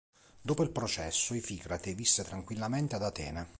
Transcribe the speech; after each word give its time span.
Dopo 0.41 0.63
il 0.63 0.71
processo 0.71 1.35
Ificrate 1.35 1.93
visse 1.93 2.23
tranquillamente 2.23 2.95
ad 2.95 3.03
Atene. 3.03 3.47